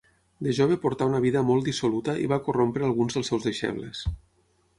De 0.45 0.53
jove 0.59 0.77
portà 0.85 1.07
una 1.09 1.19
vida 1.25 1.43
molt 1.49 1.67
dissoluta 1.67 2.15
i 2.25 2.25
va 2.33 2.41
corrompre 2.49 2.87
alguns 2.89 3.19
dels 3.19 3.31
seus 3.33 3.47
deixebles. 3.51 4.03